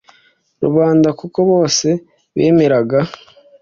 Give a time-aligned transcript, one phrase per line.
[0.63, 1.87] Rubanda kuko bose
[2.35, 2.99] bemeraga